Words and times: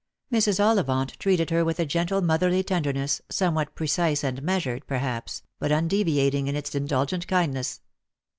Mrs. 0.33 0.59
Ollivant 0.59 1.13
treated 1.19 1.51
her 1.51 1.63
with 1.63 1.79
a 1.79 1.85
gentle 1.85 2.23
motherly 2.23 2.63
tenderness, 2.63 3.21
somewhat 3.29 3.75
pre 3.75 3.85
cise 3.85 4.23
and 4.23 4.41
measured, 4.41 4.87
perhaps, 4.87 5.43
but 5.59 5.71
undeviating 5.71 6.47
in 6.47 6.55
its 6.55 6.73
indulgent 6.73 7.27
kindness. 7.27 7.81